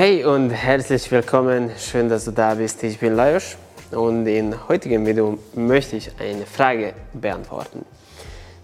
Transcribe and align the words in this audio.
Hey 0.00 0.24
und 0.24 0.48
herzlich 0.48 1.10
willkommen, 1.10 1.72
schön, 1.76 2.08
dass 2.08 2.24
du 2.24 2.30
da 2.30 2.54
bist. 2.54 2.82
Ich 2.84 2.98
bin 2.98 3.16
Lajos 3.16 3.58
und 3.90 4.26
in 4.26 4.56
heutigen 4.66 5.04
Video 5.04 5.38
möchte 5.54 5.96
ich 5.96 6.10
eine 6.18 6.46
Frage 6.46 6.94
beantworten. 7.12 7.84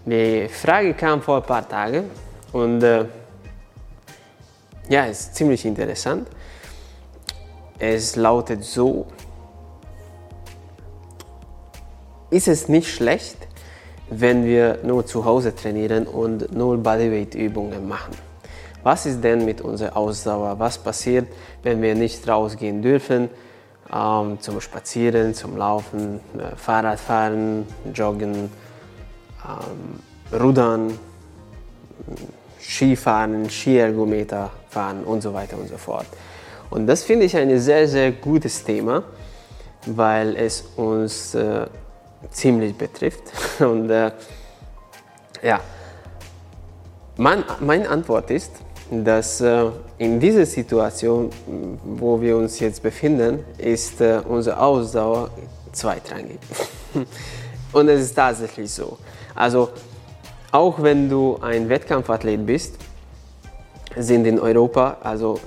Die 0.03 0.47
Frage 0.47 0.95
kam 0.95 1.21
vor 1.21 1.37
ein 1.37 1.43
paar 1.43 1.69
Tagen 1.69 2.09
und 2.53 2.81
äh, 2.81 3.05
ja, 4.89 5.05
ist 5.05 5.35
ziemlich 5.35 5.63
interessant. 5.63 6.27
Es 7.77 8.15
lautet 8.15 8.63
so, 8.63 9.05
ist 12.31 12.47
es 12.47 12.67
nicht 12.67 12.89
schlecht, 12.89 13.37
wenn 14.09 14.43
wir 14.43 14.79
nur 14.81 15.05
zu 15.05 15.23
Hause 15.23 15.53
trainieren 15.53 16.07
und 16.07 16.51
nur 16.51 16.77
Bodyweight-Übungen 16.77 17.87
machen? 17.87 18.26
Was 18.87 19.05
ist 19.05 19.21
denn 19.21 19.43
mit 19.43 19.59
unserer 19.59 19.97
Ausdauer? 19.97 20.59
Was 20.59 20.77
passiert, 20.77 21.27
wenn 21.61 21.81
wir 21.81 21.93
nicht 21.93 22.25
rausgehen 22.25 22.81
dürfen? 22.81 23.29
Ähm, 23.93 24.39
zum 24.39 24.61
Spazieren, 24.61 25.33
zum 25.33 25.57
Laufen, 25.57 26.21
äh, 26.37 26.55
Fahrradfahren, 26.55 27.65
Joggen, 27.93 28.49
ähm, 29.43 30.39
Rudern, 30.39 30.97
Skifahren, 32.61 33.49
Skiergometer 33.49 34.51
fahren 34.69 35.03
und 35.03 35.19
so 35.19 35.33
weiter 35.33 35.57
und 35.57 35.67
so 35.67 35.75
fort. 35.75 36.07
Und 36.69 36.87
das 36.87 37.03
finde 37.03 37.25
ich 37.25 37.35
ein 37.35 37.59
sehr, 37.59 37.89
sehr 37.89 38.13
gutes 38.13 38.63
Thema, 38.63 39.03
weil 39.85 40.33
es 40.37 40.63
uns 40.77 41.35
äh, 41.35 41.67
ziemlich 42.31 42.77
betrifft. 42.77 43.23
Und 43.59 43.89
äh, 43.89 44.11
ja, 45.43 45.59
mein, 47.17 47.43
meine 47.59 47.89
Antwort 47.89 48.31
ist, 48.31 48.51
dass 48.91 49.41
äh, 49.41 49.65
in 49.97 50.19
dieser 50.19 50.45
Situation, 50.45 51.29
wo 51.83 52.21
wir 52.21 52.37
uns 52.37 52.59
jetzt 52.59 52.81
befinden, 52.81 53.43
ist 53.57 53.99
äh, 54.01 54.21
unsere 54.27 54.59
Ausdauer 54.59 55.29
zweitrangig. 55.71 56.39
Und 57.73 57.89
es 57.89 58.01
ist 58.01 58.15
tatsächlich 58.15 58.71
so. 58.71 58.97
Also 59.35 59.69
auch 60.51 60.81
wenn 60.81 61.09
du 61.09 61.37
ein 61.41 61.67
Wettkampfathlet 61.67 62.45
bist, 62.45 62.75
sind 63.95 64.25
in 64.25 64.39
Europa, 64.39 64.97
also 65.03 65.39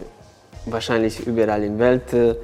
wahrscheinlich 0.66 1.26
überall 1.26 1.62
in 1.62 1.78
der 1.78 1.86
Welt, 1.86 2.12
äh, 2.12 2.34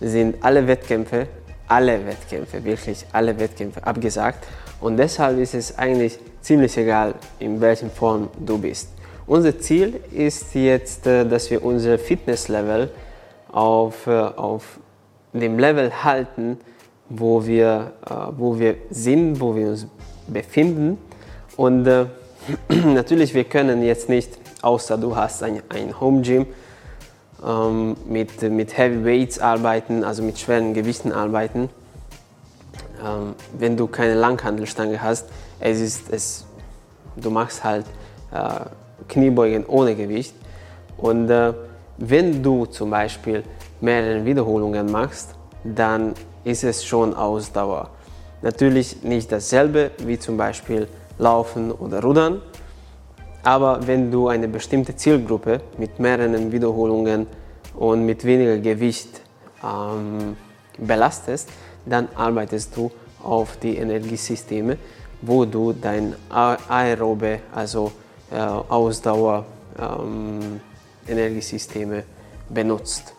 sind 0.00 0.36
alle 0.44 0.66
Wettkämpfe, 0.66 1.28
alle 1.68 2.04
Wettkämpfe, 2.06 2.62
wirklich 2.62 3.06
alle 3.12 3.38
Wettkämpfe 3.38 3.84
abgesagt. 3.86 4.46
Und 4.80 4.96
deshalb 4.96 5.38
ist 5.38 5.54
es 5.54 5.78
eigentlich 5.78 6.18
ziemlich 6.42 6.76
egal, 6.76 7.14
in 7.38 7.60
welcher 7.60 7.88
Form 7.88 8.28
du 8.38 8.58
bist. 8.58 8.88
Unser 9.32 9.58
Ziel 9.58 9.98
ist 10.10 10.54
jetzt, 10.54 11.06
äh, 11.06 11.24
dass 11.24 11.50
wir 11.50 11.64
unser 11.64 11.98
Fitnesslevel 11.98 12.90
auf, 13.50 14.06
äh, 14.06 14.10
auf 14.10 14.78
dem 15.32 15.58
Level 15.58 16.04
halten, 16.04 16.58
wo 17.08 17.46
wir, 17.46 17.92
äh, 18.04 18.14
wo 18.36 18.58
wir 18.58 18.74
sind, 18.90 19.40
wo 19.40 19.56
wir 19.56 19.68
uns 19.68 19.86
befinden. 20.26 20.98
Und 21.56 21.84
natürlich, 22.68 23.32
wir 23.32 23.44
können 23.44 23.82
jetzt 23.82 24.10
nicht, 24.10 24.38
außer 24.60 24.98
du 24.98 25.16
hast 25.16 25.42
ein, 25.42 25.62
ein 25.70 25.98
Home 25.98 26.20
Gym, 26.20 26.44
ähm, 27.42 27.96
mit, 28.06 28.42
mit 28.42 28.76
Heavy 28.76 29.02
Weights 29.02 29.38
arbeiten, 29.38 30.04
also 30.04 30.22
mit 30.22 30.38
schweren 30.40 30.74
Gewichten 30.74 31.10
arbeiten. 31.10 31.70
Ähm, 33.02 33.34
wenn 33.58 33.78
du 33.78 33.86
keine 33.86 34.12
Langhandelstange 34.12 35.00
hast, 35.00 35.26
es 35.58 35.80
ist, 35.80 36.10
es, 36.10 36.44
du 37.16 37.30
machst 37.30 37.64
halt 37.64 37.86
Kniebeugen 39.08 39.66
ohne 39.66 39.94
Gewicht. 39.94 40.34
Und 40.96 41.30
äh, 41.30 41.52
wenn 41.98 42.42
du 42.42 42.66
zum 42.66 42.90
Beispiel 42.90 43.42
mehrere 43.80 44.24
Wiederholungen 44.24 44.90
machst, 44.90 45.34
dann 45.64 46.14
ist 46.44 46.64
es 46.64 46.84
schon 46.84 47.14
Ausdauer. 47.14 47.90
Natürlich 48.42 49.02
nicht 49.02 49.30
dasselbe 49.30 49.92
wie 49.98 50.18
zum 50.18 50.36
Beispiel 50.36 50.88
Laufen 51.18 51.70
oder 51.70 52.02
Rudern, 52.02 52.42
aber 53.44 53.86
wenn 53.86 54.10
du 54.10 54.28
eine 54.28 54.48
bestimmte 54.48 54.94
Zielgruppe 54.96 55.60
mit 55.78 55.98
mehreren 55.98 56.50
Wiederholungen 56.50 57.26
und 57.74 58.04
mit 58.04 58.24
weniger 58.24 58.58
Gewicht 58.58 59.20
ähm, 59.62 60.36
belastest, 60.78 61.48
dann 61.84 62.08
arbeitest 62.14 62.76
du 62.76 62.90
auf 63.22 63.56
die 63.56 63.76
Energiesysteme, 63.76 64.78
wo 65.20 65.44
du 65.44 65.72
dein 65.72 66.14
aerobe, 66.28 67.40
also 67.54 67.92
Ausdauer, 68.38 69.44
ähm, 69.78 70.60
Energiesysteme 71.06 72.04
benutzt. 72.48 73.14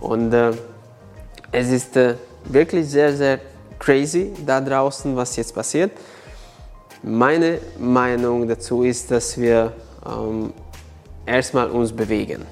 Und 0.00 0.32
äh, 0.32 0.52
es 1.52 1.68
ist 1.68 1.96
äh, 1.96 2.14
wirklich 2.44 2.88
sehr, 2.88 3.14
sehr 3.16 3.40
crazy 3.78 4.32
da 4.44 4.60
draußen, 4.60 5.14
was 5.16 5.36
jetzt 5.36 5.54
passiert. 5.54 5.92
Meine 7.02 7.60
Meinung 7.78 8.46
dazu 8.46 8.82
ist, 8.82 9.10
dass 9.10 9.38
wir 9.38 9.72
ähm, 10.06 10.52
erstmal 11.24 11.70
uns 11.70 11.92
bewegen, 11.92 12.44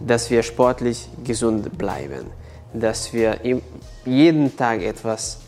dass 0.00 0.30
wir 0.30 0.42
sportlich 0.42 1.08
gesund 1.22 1.76
bleiben, 1.78 2.26
dass 2.72 3.12
wir 3.12 3.38
jeden 4.04 4.56
Tag 4.56 4.82
etwas 4.82 5.38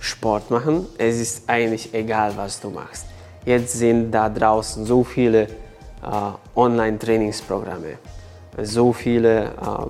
Sport 0.00 0.50
machen. 0.50 0.86
Es 0.96 1.16
ist 1.18 1.48
eigentlich 1.48 1.92
egal, 1.94 2.36
was 2.36 2.60
du 2.60 2.70
machst. 2.70 3.07
Jetzt 3.48 3.78
sind 3.78 4.10
da 4.10 4.28
draußen 4.28 4.84
so 4.84 5.02
viele 5.02 5.44
äh, 5.44 5.48
Online-Trainingsprogramme, 6.54 7.96
so 8.62 8.92
viele 8.92 9.44
äh, 9.44 9.48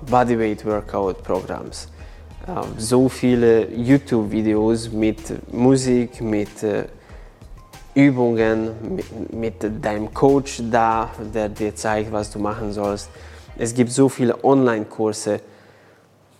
Bodyweight-Workout-Programms, 0.09 1.89
äh, 2.47 2.51
so 2.77 3.09
viele 3.09 3.69
YouTube-Videos 3.69 4.93
mit 4.93 5.53
Musik, 5.53 6.21
mit 6.21 6.63
äh, 6.63 6.85
Übungen, 7.93 8.95
mit, 8.95 9.33
mit 9.33 9.55
deinem 9.83 10.13
Coach 10.13 10.61
da, 10.71 11.09
der 11.35 11.49
dir 11.49 11.75
zeigt, 11.75 12.13
was 12.13 12.31
du 12.31 12.39
machen 12.39 12.71
sollst. 12.71 13.09
Es 13.57 13.73
gibt 13.73 13.91
so 13.91 14.07
viele 14.07 14.41
Online-Kurse, 14.41 15.41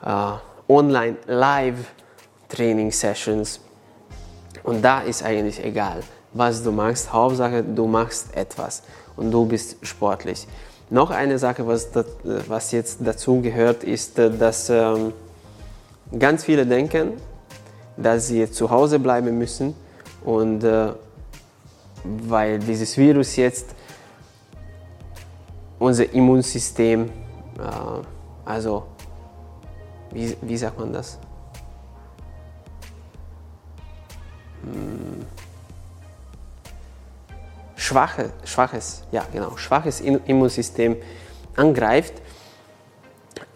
äh, 0.06 0.31
Online-Live-Training-Sessions 0.69 3.59
und 4.63 4.81
da 4.81 5.01
ist 5.01 5.22
eigentlich 5.22 5.62
egal 5.62 6.01
was 6.34 6.63
du 6.63 6.72
machst. 6.72 7.12
Hauptsache, 7.12 7.63
du 7.63 7.88
machst 7.88 8.35
etwas 8.35 8.84
und 9.16 9.31
du 9.31 9.45
bist 9.45 9.78
sportlich. 9.81 10.47
Noch 10.90 11.12
eine 11.12 11.38
Sache, 11.38 11.67
was, 11.67 11.90
was 12.47 12.72
jetzt 12.72 13.00
dazu 13.01 13.41
gehört, 13.41 13.84
ist, 13.84 14.17
dass 14.17 14.69
ähm, 14.69 15.13
ganz 16.18 16.44
viele 16.44 16.66
denken, 16.66 17.13
dass 17.95 18.28
sie 18.28 18.50
zu 18.50 18.69
Hause 18.69 18.97
bleiben 18.97 19.38
müssen 19.38 19.75
und 20.23 20.63
äh, 20.63 20.94
weil 22.03 22.59
dieses 22.59 22.97
Virus 22.97 23.35
jetzt 23.35 23.68
unser 25.78 26.12
Immunsystem, 26.12 27.06
äh, 27.06 27.09
also 28.45 28.84
wie, 30.12 30.35
wie 30.41 30.57
sagt 30.57 30.79
man 30.79 30.91
das? 30.91 31.19
Schwache, 37.89 38.29
schwaches, 38.45 39.03
ja 39.11 39.25
genau, 39.33 39.57
schwaches 39.57 40.00
Immunsystem 40.01 40.95
angreift, 41.55 42.13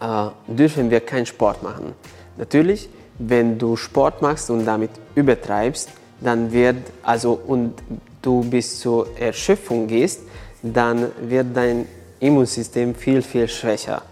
äh, 0.00 0.28
dürfen 0.48 0.90
wir 0.90 1.00
keinen 1.00 1.26
Sport 1.26 1.62
machen. 1.62 1.94
Natürlich, 2.36 2.88
wenn 3.18 3.58
du 3.58 3.76
Sport 3.76 4.22
machst 4.22 4.50
und 4.50 4.64
damit 4.64 4.90
übertreibst, 5.14 5.88
dann 6.20 6.50
wird, 6.52 6.76
also 7.02 7.40
und 7.46 7.74
du 8.22 8.42
bis 8.42 8.80
zur 8.80 9.06
Erschöpfung 9.18 9.86
gehst, 9.86 10.20
dann 10.62 11.12
wird 11.20 11.48
dein 11.54 11.86
Immunsystem 12.18 12.94
viel, 12.94 13.22
viel 13.22 13.46
schwächer. 13.46 14.02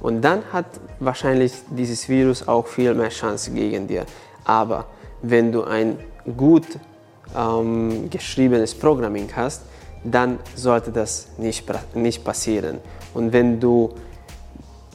Und 0.00 0.22
dann 0.22 0.42
hat 0.52 0.66
wahrscheinlich 0.98 1.52
dieses 1.70 2.08
Virus 2.08 2.48
auch 2.48 2.66
viel 2.66 2.94
mehr 2.94 3.10
Chance 3.10 3.52
gegen 3.52 3.86
dir. 3.86 4.06
Aber 4.44 4.86
wenn 5.22 5.52
du 5.52 5.64
ein 5.64 5.98
gut 6.36 6.66
ähm, 7.36 8.08
geschriebenes 8.10 8.74
Programming 8.74 9.28
hast, 9.34 9.62
dann 10.04 10.38
sollte 10.54 10.90
das 10.92 11.28
nicht, 11.38 11.64
nicht 11.94 12.24
passieren. 12.24 12.78
Und 13.14 13.32
wenn 13.32 13.60
du 13.60 13.94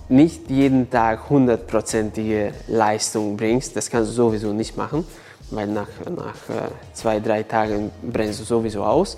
nicht 0.10 0.50
jeden 0.50 0.90
Tag 0.90 1.30
hundertprozentige 1.30 2.54
Leistung 2.68 3.38
bringst, 3.38 3.76
das 3.76 3.90
kannst 3.90 4.12
du 4.12 4.16
sowieso 4.16 4.54
nicht 4.54 4.78
machen, 4.78 5.06
weil 5.52 5.68
nach, 5.68 5.88
nach 6.10 6.50
äh, 6.50 6.70
zwei, 6.94 7.20
drei 7.20 7.44
Tagen 7.44 7.92
brennst 8.02 8.40
du 8.40 8.44
sowieso 8.44 8.84
aus. 8.84 9.18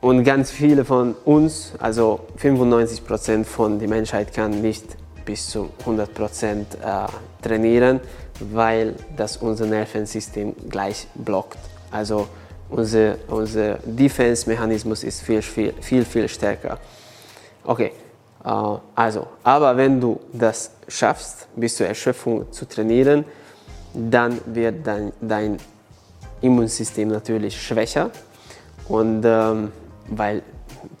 Und 0.00 0.24
ganz 0.24 0.50
viele 0.50 0.84
von 0.84 1.14
uns, 1.24 1.74
also 1.78 2.20
95 2.36 3.04
Prozent 3.04 3.46
von 3.46 3.78
der 3.78 3.88
Menschheit 3.88 4.34
kann 4.34 4.60
nicht 4.60 4.84
bis 5.24 5.48
zu 5.48 5.70
100 5.80 6.12
Prozent 6.12 6.74
äh, 6.74 7.06
trainieren, 7.40 8.00
weil 8.40 8.94
das 9.16 9.36
unser 9.36 9.66
Nervensystem 9.66 10.54
gleich 10.68 11.06
blockt. 11.14 11.58
Also 11.90 12.28
unser, 12.70 13.16
unser 13.28 13.78
Defense-Mechanismus 13.84 15.04
ist 15.04 15.22
viel, 15.22 15.42
viel, 15.42 15.74
viel, 15.80 16.04
viel 16.04 16.28
stärker. 16.28 16.78
Okay, 17.64 17.92
Äh, 18.44 18.78
also, 18.94 19.26
aber 19.42 19.76
wenn 19.76 20.00
du 20.00 20.20
das 20.32 20.72
schaffst, 20.88 21.48
bis 21.56 21.76
zur 21.76 21.86
Erschöpfung 21.86 22.50
zu 22.52 22.66
trainieren, 22.66 23.24
dann 23.94 24.40
wird 24.46 24.86
dein, 24.86 25.12
dein 25.20 25.58
Immunsystem 26.40 27.08
natürlich 27.08 27.60
schwächer. 27.60 28.10
Und 28.88 29.22
ähm, 29.24 29.70
weil 30.08 30.42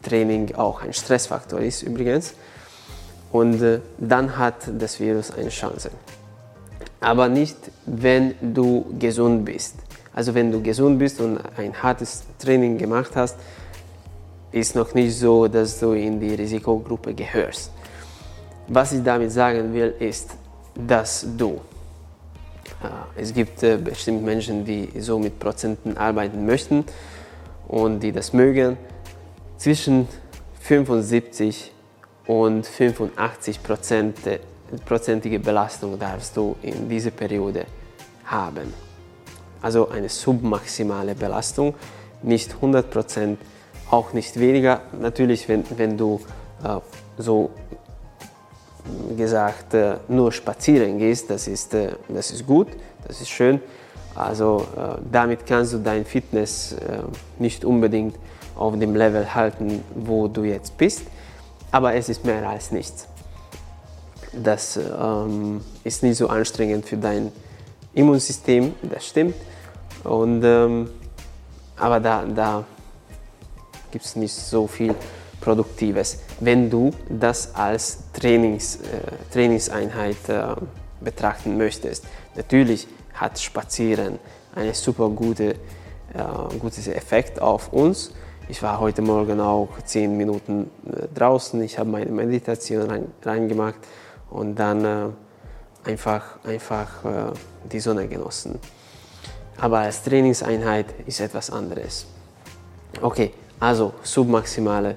Training 0.02 0.54
auch 0.54 0.82
ein 0.82 0.92
Stressfaktor 0.92 1.60
ist 1.60 1.82
übrigens. 1.82 2.34
Und 3.32 3.60
äh, 3.62 3.80
dann 3.98 4.36
hat 4.38 4.54
das 4.78 5.00
Virus 5.00 5.30
eine 5.32 5.48
Chance. 5.48 5.90
Aber 7.02 7.28
nicht, 7.28 7.56
wenn 7.84 8.34
du 8.40 8.86
gesund 8.98 9.44
bist. 9.44 9.74
Also 10.14 10.34
wenn 10.34 10.52
du 10.52 10.62
gesund 10.62 10.98
bist 10.98 11.20
und 11.20 11.40
ein 11.56 11.74
hartes 11.82 12.22
Training 12.38 12.78
gemacht 12.78 13.12
hast, 13.16 13.36
ist 14.52 14.76
noch 14.76 14.94
nicht 14.94 15.18
so, 15.18 15.48
dass 15.48 15.80
du 15.80 15.92
in 15.92 16.20
die 16.20 16.34
Risikogruppe 16.34 17.12
gehörst. 17.14 17.72
Was 18.68 18.92
ich 18.92 19.02
damit 19.02 19.32
sagen 19.32 19.72
will, 19.74 19.94
ist, 19.98 20.30
dass 20.74 21.26
du, 21.36 21.60
äh, 22.82 23.20
es 23.20 23.34
gibt 23.34 23.62
äh, 23.62 23.78
bestimmt 23.78 24.22
Menschen, 24.22 24.64
die 24.64 24.88
so 25.00 25.18
mit 25.18 25.38
Prozenten 25.38 25.96
arbeiten 25.96 26.46
möchten 26.46 26.84
und 27.66 28.00
die 28.00 28.12
das 28.12 28.32
mögen, 28.32 28.76
zwischen 29.56 30.06
75 30.60 31.72
und 32.26 32.66
85 32.66 33.62
Prozent 33.62 34.18
prozentige 34.84 35.38
Belastung 35.38 35.98
darfst 35.98 36.36
du 36.36 36.56
in 36.62 36.88
dieser 36.88 37.10
Periode 37.10 37.66
haben. 38.24 38.72
Also 39.60 39.88
eine 39.88 40.08
submaximale 40.08 41.14
Belastung, 41.14 41.74
nicht 42.22 42.54
100 42.54 42.90
Prozent 42.90 43.38
auch 43.90 44.12
nicht 44.12 44.38
weniger. 44.38 44.80
Natürlich, 44.98 45.48
wenn, 45.48 45.64
wenn 45.76 45.96
du 45.96 46.20
äh, 46.64 46.78
so 47.18 47.50
gesagt 49.16 49.74
äh, 49.74 49.96
nur 50.08 50.32
spazieren 50.32 50.98
gehst, 50.98 51.30
das 51.30 51.46
ist, 51.46 51.74
äh, 51.74 51.92
das 52.08 52.30
ist 52.30 52.46
gut, 52.46 52.68
das 53.06 53.20
ist 53.20 53.28
schön. 53.28 53.60
Also 54.14 54.66
äh, 54.76 55.00
damit 55.10 55.46
kannst 55.46 55.72
du 55.72 55.78
dein 55.78 56.04
Fitness 56.04 56.72
äh, 56.72 57.02
nicht 57.38 57.64
unbedingt 57.64 58.16
auf 58.56 58.78
dem 58.78 58.94
Level 58.94 59.34
halten, 59.34 59.82
wo 59.94 60.28
du 60.28 60.44
jetzt 60.44 60.76
bist, 60.76 61.02
aber 61.70 61.94
es 61.94 62.08
ist 62.08 62.24
mehr 62.24 62.46
als 62.48 62.70
nichts. 62.70 63.08
Das 64.32 64.76
ähm, 64.78 65.60
ist 65.84 66.02
nicht 66.02 66.16
so 66.16 66.28
anstrengend 66.28 66.86
für 66.86 66.96
dein 66.96 67.30
Immunsystem, 67.94 68.74
das 68.82 69.06
stimmt. 69.06 69.34
Und, 70.04 70.42
ähm, 70.42 70.90
aber 71.76 72.00
da, 72.00 72.24
da 72.24 72.64
gibt 73.90 74.04
es 74.04 74.16
nicht 74.16 74.32
so 74.32 74.66
viel 74.66 74.94
Produktives, 75.40 76.20
wenn 76.40 76.70
du 76.70 76.92
das 77.08 77.54
als 77.54 77.98
Trainings, 78.12 78.76
äh, 78.76 79.32
Trainingseinheit 79.32 80.28
äh, 80.28 80.54
betrachten 81.00 81.58
möchtest. 81.58 82.04
Natürlich 82.34 82.88
hat 83.12 83.38
Spazieren 83.38 84.18
einen 84.54 84.72
super 84.72 85.10
gute, 85.10 85.50
äh, 85.50 86.58
gutes 86.58 86.88
Effekt 86.88 87.42
auf 87.42 87.72
uns. 87.72 88.12
Ich 88.48 88.62
war 88.62 88.80
heute 88.80 89.02
Morgen 89.02 89.40
auch 89.40 89.68
zehn 89.84 90.16
Minuten 90.16 90.70
äh, 90.86 91.08
draußen, 91.14 91.60
ich 91.62 91.78
habe 91.78 91.90
meine 91.90 92.10
Meditation 92.10 92.82
rein, 92.82 93.06
reingemacht 93.22 93.76
und 94.32 94.54
dann 94.56 94.84
äh, 94.84 95.90
einfach, 95.90 96.38
einfach 96.44 97.04
äh, 97.04 97.68
die 97.70 97.80
Sonne 97.80 98.08
genossen. 98.08 98.58
Aber 99.58 99.78
als 99.80 100.02
Trainingseinheit 100.02 100.86
ist 101.06 101.20
etwas 101.20 101.50
anderes. 101.50 102.06
Okay, 103.00 103.32
also 103.60 103.92
submaximale 104.02 104.96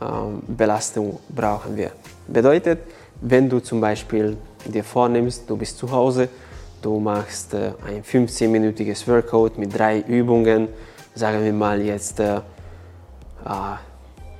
ähm, 0.00 0.42
Belastung 0.46 1.18
brauchen 1.28 1.76
wir. 1.76 1.92
Bedeutet, 2.26 2.80
wenn 3.20 3.48
du 3.48 3.60
zum 3.60 3.80
Beispiel 3.80 4.36
dir 4.64 4.84
vornimmst, 4.84 5.48
du 5.48 5.56
bist 5.56 5.76
zu 5.78 5.90
Hause, 5.90 6.28
du 6.80 6.98
machst 6.98 7.52
äh, 7.54 7.72
ein 7.86 8.02
15-minütiges 8.02 9.06
Workout 9.06 9.58
mit 9.58 9.78
drei 9.78 10.00
Übungen, 10.00 10.68
sagen 11.14 11.44
wir 11.44 11.52
mal 11.52 11.80
jetzt 11.82 12.18
äh, 12.20 12.40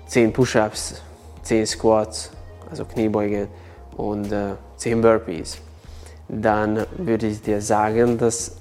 10 0.07 0.33
Push-ups, 0.33 1.03
10 1.43 1.67
Squats, 1.67 2.31
also 2.71 2.85
Kniebeugen 2.85 3.49
und 3.97 4.33
äh, 4.33 4.55
10 4.77 5.01
Burpees, 5.01 5.59
dann 6.29 6.87
würde 6.97 7.27
ich 7.27 7.43
dir 7.43 7.61
sagen, 7.61 8.19
dass 8.19 8.57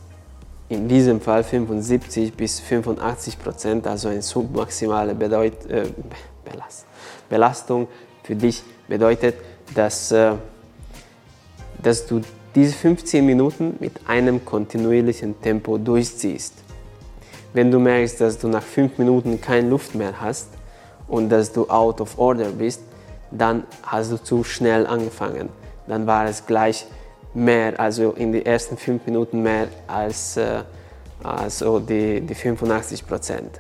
in 0.70 0.88
diesem 0.88 1.20
Fall 1.20 1.44
75 1.44 2.34
bis 2.34 2.60
85 2.60 3.40
Prozent, 3.40 3.88
also 3.88 4.10
eine 4.10 4.22
submaximale 4.22 5.16
Bedeut 5.16 5.66
äh, 5.70 5.86
Belast 6.46 6.86
Belastung 7.30 7.88
für 8.24 8.36
dich 8.36 8.64
bedeutet, 8.88 9.36
dass, 9.76 10.12
äh, 10.12 10.34
dass 11.81 12.06
du 12.08 12.22
diese 12.56 12.74
15 12.74 13.26
Minuten 13.26 13.78
mit 13.80 13.94
einem 14.08 14.44
kontinuierlichen 14.44 15.40
Tempo 15.42 15.78
durchziehst. 15.78 16.56
Wenn 17.54 17.72
du 17.72 17.80
merkst, 17.80 18.20
dass 18.22 18.38
du 18.38 18.48
nach 18.48 18.64
5 18.64 18.98
Minuten 18.98 19.40
keine 19.40 19.70
Luft 19.70 19.96
mehr 19.96 20.20
hast 20.20 20.50
und 21.08 21.30
dass 21.30 21.52
du 21.52 21.68
out 21.70 22.02
of 22.02 22.18
order 22.18 22.50
bist, 22.50 22.81
dann 23.31 23.64
hast 23.84 24.12
du 24.12 24.18
zu 24.18 24.44
schnell 24.44 24.88
angefangen. 24.88 25.50
Dann 25.88 26.08
war 26.08 26.26
es 26.26 26.46
gleich 26.46 26.86
mehr, 27.34 27.80
also 27.80 28.12
in 28.12 28.31
den 28.31 28.46
ersten 28.46 28.78
fünf 28.78 29.06
Minuten 29.06 29.42
mehr 29.42 29.68
als 29.88 30.38
äh, 30.38 30.64
also 31.24 31.80
die, 31.80 32.22
die 32.22 32.36
85 32.36 33.06
Prozent. 33.06 33.60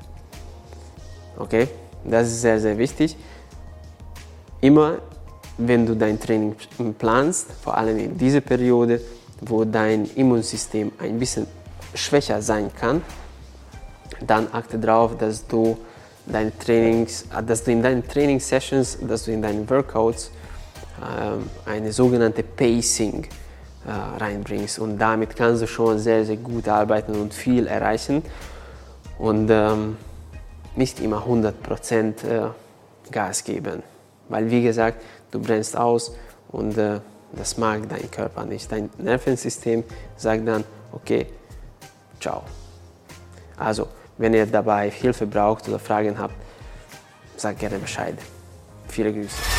Okay, 1.37 1.67
das 2.03 2.27
ist 2.27 2.41
sehr, 2.41 2.59
sehr 2.59 2.77
wichtig. 2.77 3.15
Immer, 4.61 4.99
wenn 5.57 5.85
du 5.85 5.95
dein 5.95 6.19
Training 6.19 6.55
planst, 6.97 7.51
vor 7.61 7.77
allem 7.77 7.97
in 7.97 8.17
dieser 8.17 8.41
Periode, 8.41 9.01
wo 9.41 9.63
dein 9.63 10.05
Immunsystem 10.15 10.91
ein 10.99 11.19
bisschen 11.19 11.47
schwächer 11.93 12.41
sein 12.41 12.71
kann, 12.73 13.01
dann 14.21 14.47
achte 14.51 14.77
darauf, 14.77 15.17
dass 15.17 15.47
du 15.47 15.77
deine 16.31 16.57
Trainings, 16.57 17.25
dass 17.45 17.63
du 17.63 17.71
in 17.71 17.81
deinen 17.81 18.07
Training-Sessions, 18.07 18.99
dass 19.07 19.25
du 19.25 19.31
in 19.31 19.41
deinen 19.41 19.69
Workouts 19.69 20.31
äh, 21.01 21.69
eine 21.69 21.91
sogenannte 21.91 22.43
Pacing 22.43 23.25
äh, 23.85 24.19
reinbringst. 24.19 24.79
Und 24.79 24.97
damit 24.97 25.35
kannst 25.35 25.61
du 25.61 25.67
schon 25.67 25.99
sehr, 25.99 26.25
sehr 26.25 26.37
gut 26.37 26.67
arbeiten 26.67 27.13
und 27.15 27.33
viel 27.33 27.67
erreichen. 27.67 28.23
Und 29.17 29.49
ähm, 29.49 29.97
nicht 30.75 30.99
immer 31.01 31.25
100% 31.25 32.23
äh, 32.25 32.49
Gas 33.11 33.43
geben. 33.43 33.83
Weil, 34.29 34.49
wie 34.51 34.63
gesagt, 34.63 35.01
du 35.31 35.39
brennst 35.41 35.75
aus 35.75 36.15
und 36.51 36.77
äh, 36.77 36.99
das 37.33 37.57
mag 37.57 37.87
dein 37.89 38.09
Körper 38.09 38.45
nicht. 38.45 38.71
Dein 38.71 38.89
Nervensystem 38.97 39.83
sagt 40.15 40.47
dann, 40.47 40.63
okay, 40.91 41.27
ciao. 42.19 42.43
Also, 43.57 43.87
wenn 44.19 44.33
ihr 44.33 44.45
dabei 44.45 44.91
Hilfe 44.91 45.25
braucht 45.25 45.67
oder 45.67 45.79
Fragen 45.79 46.19
habt, 46.19 46.35
sagt 47.37 47.59
gerne 47.59 47.79
Bescheid. 47.79 48.15
Viele 48.87 49.13
Grüße. 49.13 49.58